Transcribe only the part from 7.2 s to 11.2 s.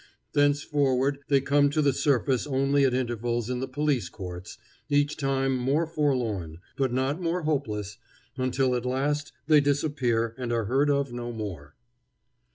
more hopeless, until at last they disappear and are heard of